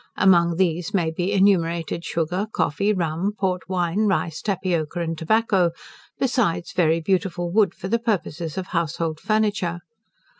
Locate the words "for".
7.75-7.87